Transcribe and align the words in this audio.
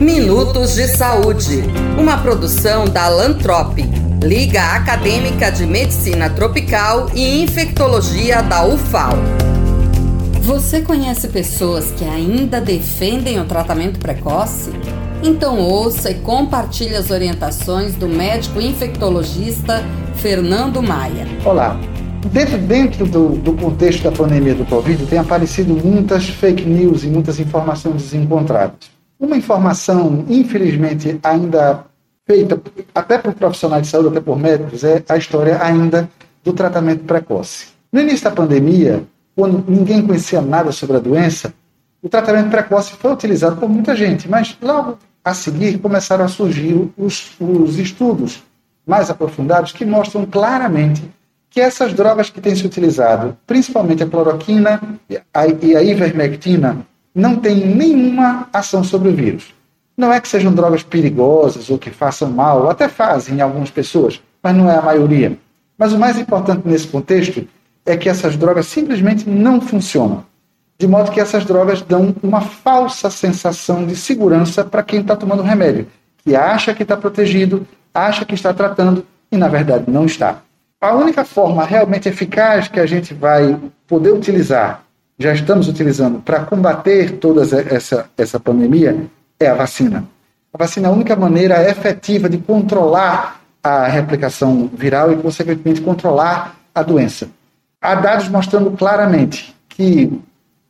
Minutos 0.00 0.76
de 0.76 0.88
Saúde, 0.88 1.62
uma 1.98 2.16
produção 2.16 2.86
da 2.86 3.06
Lantrop, 3.06 3.76
Liga 4.24 4.62
Acadêmica 4.72 5.52
de 5.52 5.66
Medicina 5.66 6.30
Tropical 6.30 7.10
e 7.14 7.42
Infectologia 7.42 8.42
da 8.42 8.64
UFAL. 8.64 9.12
Você 10.40 10.80
conhece 10.80 11.28
pessoas 11.28 11.92
que 11.92 12.04
ainda 12.06 12.62
defendem 12.62 13.38
o 13.40 13.44
tratamento 13.44 14.00
precoce? 14.00 14.70
Então 15.22 15.58
ouça 15.60 16.10
e 16.10 16.14
compartilhe 16.14 16.96
as 16.96 17.10
orientações 17.10 17.94
do 17.94 18.08
médico 18.08 18.58
infectologista 18.58 19.84
Fernando 20.14 20.82
Maia. 20.82 21.26
Olá. 21.44 21.78
Dentro, 22.32 22.56
dentro 22.56 23.04
do, 23.04 23.28
do 23.36 23.52
contexto 23.52 24.04
da 24.04 24.12
pandemia 24.12 24.54
do 24.54 24.64
Covid, 24.64 25.04
tem 25.04 25.18
aparecido 25.18 25.74
muitas 25.74 26.26
fake 26.26 26.64
news 26.64 27.04
e 27.04 27.08
muitas 27.08 27.38
informações 27.38 27.96
desencontradas. 27.96 28.99
Uma 29.20 29.36
informação, 29.36 30.24
infelizmente, 30.30 31.20
ainda 31.22 31.84
feita 32.26 32.58
até 32.94 33.18
por 33.18 33.34
profissionais 33.34 33.82
de 33.82 33.88
saúde, 33.88 34.08
até 34.08 34.20
por 34.20 34.38
médicos, 34.38 34.82
é 34.82 35.04
a 35.06 35.16
história 35.18 35.62
ainda 35.62 36.08
do 36.42 36.54
tratamento 36.54 37.04
precoce. 37.04 37.66
No 37.92 38.00
início 38.00 38.24
da 38.24 38.30
pandemia, 38.30 39.04
quando 39.36 39.62
ninguém 39.68 40.06
conhecia 40.06 40.40
nada 40.40 40.72
sobre 40.72 40.96
a 40.96 41.00
doença, 41.00 41.52
o 42.02 42.08
tratamento 42.08 42.48
precoce 42.48 42.92
foi 42.92 43.12
utilizado 43.12 43.56
por 43.56 43.68
muita 43.68 43.94
gente, 43.94 44.26
mas 44.26 44.56
logo 44.62 44.96
a 45.22 45.34
seguir 45.34 45.78
começaram 45.78 46.24
a 46.24 46.28
surgir 46.28 46.90
os, 46.96 47.32
os 47.38 47.78
estudos 47.78 48.42
mais 48.86 49.10
aprofundados 49.10 49.72
que 49.72 49.84
mostram 49.84 50.24
claramente 50.24 51.02
que 51.50 51.60
essas 51.60 51.92
drogas 51.92 52.30
que 52.30 52.40
têm 52.40 52.54
se 52.54 52.64
utilizado, 52.64 53.36
principalmente 53.46 54.02
a 54.02 54.06
cloroquina 54.06 54.80
e 55.10 55.76
a 55.76 55.82
ivermectina, 55.82 56.86
não 57.14 57.36
tem 57.36 57.66
nenhuma 57.66 58.48
ação 58.52 58.84
sobre 58.84 59.08
o 59.08 59.14
vírus. 59.14 59.54
Não 59.96 60.12
é 60.12 60.20
que 60.20 60.28
sejam 60.28 60.52
drogas 60.52 60.82
perigosas 60.82 61.68
ou 61.68 61.78
que 61.78 61.90
façam 61.90 62.30
mal, 62.30 62.70
até 62.70 62.88
fazem 62.88 63.36
em 63.36 63.40
algumas 63.40 63.70
pessoas, 63.70 64.20
mas 64.42 64.56
não 64.56 64.70
é 64.70 64.76
a 64.76 64.82
maioria. 64.82 65.36
Mas 65.76 65.92
o 65.92 65.98
mais 65.98 66.18
importante 66.18 66.66
nesse 66.66 66.86
contexto 66.86 67.46
é 67.84 67.96
que 67.96 68.08
essas 68.08 68.36
drogas 68.36 68.66
simplesmente 68.66 69.28
não 69.28 69.60
funcionam. 69.60 70.24
De 70.78 70.86
modo 70.86 71.10
que 71.10 71.20
essas 71.20 71.44
drogas 71.44 71.82
dão 71.82 72.14
uma 72.22 72.40
falsa 72.40 73.10
sensação 73.10 73.86
de 73.86 73.94
segurança 73.94 74.64
para 74.64 74.82
quem 74.82 75.00
está 75.00 75.14
tomando 75.14 75.40
o 75.40 75.46
remédio, 75.46 75.86
que 76.18 76.34
acha 76.34 76.74
que 76.74 76.82
está 76.82 76.96
protegido, 76.96 77.66
acha 77.92 78.24
que 78.24 78.34
está 78.34 78.54
tratando 78.54 79.04
e 79.30 79.36
na 79.36 79.48
verdade 79.48 79.84
não 79.90 80.06
está. 80.06 80.42
A 80.80 80.94
única 80.94 81.24
forma 81.24 81.64
realmente 81.64 82.08
eficaz 82.08 82.68
que 82.68 82.80
a 82.80 82.86
gente 82.86 83.12
vai 83.12 83.58
poder 83.86 84.12
utilizar 84.12 84.82
já 85.20 85.34
estamos 85.34 85.68
utilizando 85.68 86.18
para 86.20 86.40
combater 86.40 87.18
toda 87.18 87.42
essa, 87.42 88.08
essa 88.16 88.40
pandemia 88.40 89.04
é 89.38 89.48
a 89.48 89.54
vacina. 89.54 90.04
A 90.52 90.56
vacina 90.56 90.88
é 90.88 90.90
a 90.90 90.94
única 90.94 91.14
maneira 91.14 91.62
efetiva 91.68 92.26
de 92.26 92.38
controlar 92.38 93.42
a 93.62 93.86
replicação 93.86 94.70
viral 94.72 95.12
e, 95.12 95.16
consequentemente, 95.16 95.82
controlar 95.82 96.56
a 96.74 96.82
doença. 96.82 97.28
Há 97.82 97.94
dados 97.96 98.30
mostrando 98.30 98.70
claramente 98.70 99.54
que 99.68 100.10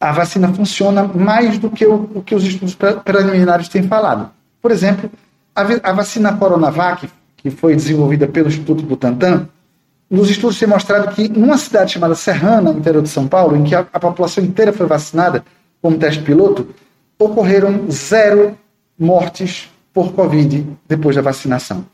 a 0.00 0.10
vacina 0.10 0.52
funciona 0.52 1.04
mais 1.04 1.56
do 1.56 1.70
que 1.70 1.86
o, 1.86 2.10
o 2.16 2.22
que 2.22 2.34
os 2.34 2.42
estudos 2.42 2.76
preliminares 3.04 3.68
têm 3.68 3.84
falado. 3.84 4.30
Por 4.60 4.72
exemplo, 4.72 5.08
a, 5.54 5.62
a 5.90 5.92
vacina 5.92 6.32
Coronavac, 6.32 7.08
que 7.36 7.50
foi 7.50 7.76
desenvolvida 7.76 8.26
pelo 8.26 8.48
Instituto 8.48 8.82
Butantan, 8.82 9.48
nos 10.10 10.28
estudos 10.28 10.58
tem 10.58 10.68
mostrado 10.68 11.14
que 11.14 11.28
numa 11.28 11.56
cidade 11.56 11.92
chamada 11.92 12.16
Serrana, 12.16 12.72
no 12.72 12.80
interior 12.80 13.02
de 13.02 13.08
São 13.08 13.28
Paulo, 13.28 13.56
em 13.56 13.62
que 13.62 13.74
a, 13.74 13.86
a 13.92 14.00
população 14.00 14.42
inteira 14.42 14.72
foi 14.72 14.86
vacinada 14.86 15.44
como 15.80 15.96
teste 15.96 16.22
piloto, 16.22 16.68
ocorreram 17.18 17.88
zero 17.90 18.58
mortes 18.98 19.70
por 19.92 20.12
Covid 20.12 20.66
depois 20.88 21.14
da 21.14 21.22
vacinação. 21.22 21.86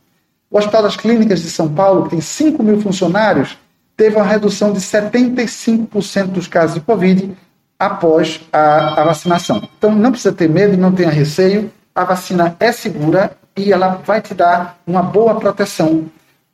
O 0.50 0.58
Hospital 0.58 0.84
das 0.84 0.96
Clínicas 0.96 1.42
de 1.42 1.50
São 1.50 1.68
Paulo, 1.68 2.04
que 2.04 2.10
tem 2.10 2.20
5 2.20 2.62
mil 2.62 2.80
funcionários, 2.80 3.58
teve 3.96 4.16
uma 4.16 4.24
redução 4.24 4.72
de 4.72 4.80
75% 4.80 6.26
dos 6.26 6.46
casos 6.46 6.74
de 6.74 6.80
Covid 6.80 7.36
após 7.78 8.40
a, 8.52 9.02
a, 9.02 9.04
vacinação. 9.04 9.68
Então 9.76 9.94
não 9.94 10.10
precisa 10.10 10.34
ter 10.34 10.48
medo, 10.48 10.76
não 10.76 10.92
tenha 10.92 11.10
receio, 11.10 11.70
a 11.94 12.04
vacina 12.04 12.56
é 12.58 12.72
segura 12.72 13.36
e 13.56 13.72
ela 13.72 14.00
vai 14.04 14.20
te 14.20 14.34
dar 14.34 14.78
uma 14.86 15.02
boa 15.02 15.34
proteção 15.34 16.06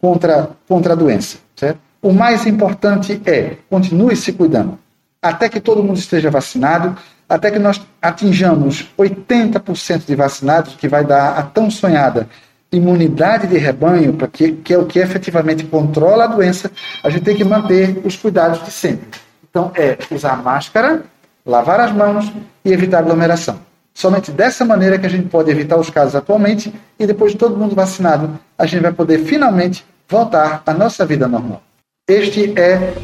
contra, 0.02 0.50
contra 0.68 0.92
a 0.92 0.96
doença. 0.96 1.38
Certo? 1.56 1.78
O 2.02 2.12
mais 2.12 2.44
importante 2.46 3.22
é 3.24 3.56
continue 3.70 4.16
se 4.16 4.32
cuidando 4.32 4.78
até 5.22 5.48
que 5.48 5.60
todo 5.60 5.84
mundo 5.84 5.98
esteja 5.98 6.28
vacinado, 6.28 6.96
até 7.28 7.50
que 7.50 7.58
nós 7.60 7.80
atinjamos 8.02 8.90
80% 8.98 10.04
de 10.04 10.16
vacinados, 10.16 10.74
que 10.74 10.88
vai 10.88 11.04
dar 11.04 11.38
a 11.38 11.42
tão 11.44 11.70
sonhada 11.70 12.28
imunidade 12.72 13.46
de 13.46 13.56
rebanho, 13.56 14.16
que, 14.32 14.52
que 14.52 14.74
é 14.74 14.78
o 14.78 14.86
que 14.86 14.98
efetivamente 14.98 15.64
controla 15.64 16.24
a 16.24 16.26
doença, 16.26 16.70
a 17.04 17.10
gente 17.10 17.22
tem 17.22 17.36
que 17.36 17.44
manter 17.44 18.00
os 18.04 18.16
cuidados 18.16 18.64
de 18.64 18.70
sempre. 18.70 19.20
Então, 19.48 19.70
é 19.74 19.96
usar 20.10 20.42
máscara, 20.42 21.04
lavar 21.44 21.80
as 21.80 21.92
mãos 21.92 22.32
e 22.64 22.72
evitar 22.72 22.98
aglomeração. 22.98 23.60
Somente 23.94 24.30
dessa 24.30 24.64
maneira 24.64 24.98
que 24.98 25.06
a 25.06 25.10
gente 25.10 25.28
pode 25.28 25.50
evitar 25.50 25.78
os 25.78 25.90
casos 25.90 26.14
atualmente 26.14 26.72
e 26.98 27.06
depois 27.06 27.32
de 27.32 27.38
todo 27.38 27.56
mundo 27.56 27.74
vacinado, 27.74 28.38
a 28.56 28.66
gente 28.66 28.82
vai 28.82 28.92
poder 28.92 29.18
finalmente 29.18 29.84
voltar 30.08 30.62
à 30.66 30.72
nossa 30.72 31.04
vida 31.04 31.28
normal. 31.28 31.62
Este 32.08 32.58
é 32.58 32.94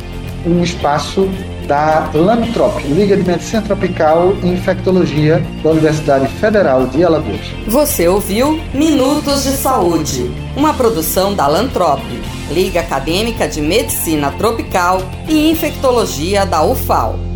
um 0.47 0.63
espaço 0.63 1.29
da 1.67 2.11
LANTROP, 2.15 2.83
Liga 2.89 3.17
de 3.17 3.23
Medicina 3.23 3.61
Tropical 3.61 4.33
e 4.43 4.49
Infectologia 4.49 5.43
da 5.63 5.71
Universidade 5.71 6.27
Federal 6.27 6.87
de 6.87 7.05
Alagoas. 7.05 7.41
Você 7.67 8.09
ouviu 8.09 8.59
Minutos 8.73 9.45
de 9.45 9.51
Saúde, 9.51 10.31
uma 10.57 10.73
produção 10.73 11.35
da 11.35 11.47
LANTROP, 11.47 12.03
Liga 12.51 12.81
Acadêmica 12.81 13.47
de 13.47 13.61
Medicina 13.61 14.33
Tropical 14.33 15.03
e 15.29 15.51
Infectologia 15.51 16.47
da 16.47 16.63
UFAL. 16.65 17.28